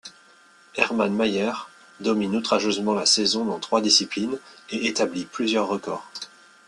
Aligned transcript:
Hermann 0.77 1.13
Maier 1.13 1.51
domine 1.99 2.35
outrageusement 2.35 2.95
la 2.95 3.05
saison 3.05 3.45
dans 3.45 3.59
trois 3.59 3.81
disciplines 3.81 4.39
et 4.71 4.87
établit 4.87 5.25
plusieurs 5.25 5.67
records. 5.67 6.03